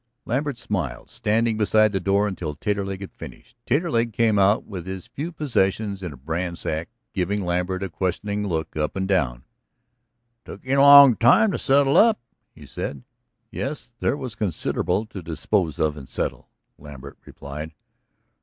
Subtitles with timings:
[0.25, 3.55] Lambert smiled, standing beside the door until Taterleg had finished.
[3.67, 8.47] Taterleg came out with his few possessions in a bran sack, giving Lambert a questioning
[8.47, 9.43] look up and down.
[10.39, 12.19] "It took you a long time to settle up,"
[12.55, 13.03] he said.
[13.51, 13.93] "Yes.
[13.99, 16.49] There was considerable to dispose of and settle,"
[16.79, 17.75] Lambert replied.